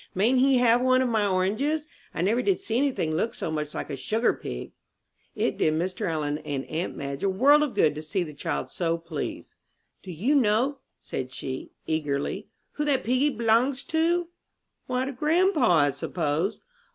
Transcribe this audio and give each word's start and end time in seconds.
Mayn't 0.15 0.39
he 0.39 0.57
have 0.57 0.81
one 0.81 1.03
of 1.03 1.09
my 1.09 1.27
oranges? 1.27 1.85
I 2.11 2.23
never 2.23 2.41
did 2.41 2.59
see 2.59 2.75
any 2.75 2.91
thing 2.91 3.13
look 3.15 3.35
so 3.35 3.51
much 3.51 3.75
like 3.75 3.91
a 3.91 3.95
sugar 3.95 4.33
pig." 4.33 4.71
It 5.35 5.59
did 5.59 5.75
Mr. 5.75 6.09
Allen 6.09 6.39
and 6.39 6.65
aunt 6.65 6.95
Madge 6.97 7.23
a 7.23 7.29
world 7.29 7.61
of 7.61 7.75
good 7.75 7.93
to 7.93 8.01
see 8.01 8.23
the 8.23 8.33
child 8.33 8.71
so 8.71 8.97
pleased. 8.97 9.53
"Do 10.01 10.09
you 10.11 10.33
know," 10.33 10.79
said 10.99 11.31
she, 11.31 11.69
eagerly, 11.85 12.47
"who 12.71 12.85
that 12.85 13.03
piggy 13.03 13.29
b'longs 13.29 13.83
to?" 13.89 14.29
"Why, 14.87 15.05
to 15.05 15.11
grandpa, 15.11 15.67
I 15.71 15.89
suppose." 15.91 16.61